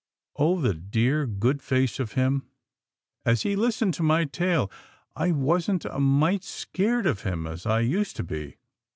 [0.35, 0.59] Oh!
[0.59, 2.47] the dear good face of him,
[3.23, 4.71] as he listened to my tale.
[5.15, 8.57] I wasn't a mite scared of him as I used to be."